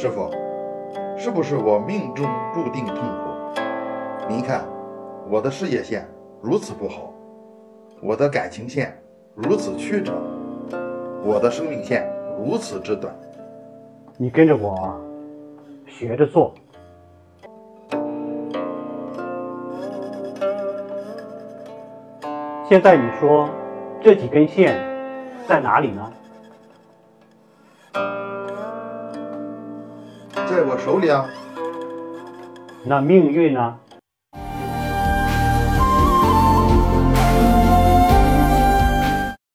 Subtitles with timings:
[0.00, 0.30] 师傅，
[1.16, 3.60] 是不是我命中注定痛苦？
[4.28, 4.64] 您看，
[5.28, 6.06] 我的事业线
[6.40, 7.12] 如此不好，
[8.00, 8.96] 我的感情线
[9.34, 10.12] 如此曲折，
[11.24, 12.08] 我的生命线
[12.38, 13.12] 如此之短。
[14.16, 14.96] 你跟着我，
[15.88, 16.54] 学着做。
[22.68, 23.48] 现在你说
[24.00, 24.76] 这几根线
[25.48, 26.12] 在哪里呢？
[30.50, 31.26] 在我手里啊，
[32.84, 33.76] 那命运呢？